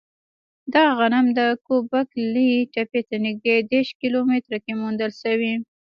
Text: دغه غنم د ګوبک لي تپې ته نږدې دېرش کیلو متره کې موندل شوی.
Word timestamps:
دغه 0.73 0.91
غنم 0.99 1.25
د 1.37 1.39
ګوبک 1.67 2.09
لي 2.33 2.49
تپې 2.73 3.01
ته 3.07 3.15
نږدې 3.25 3.55
دېرش 3.71 3.89
کیلو 4.01 4.19
متره 4.29 4.57
کې 4.63 4.73
موندل 4.81 5.11
شوی. 5.21 5.53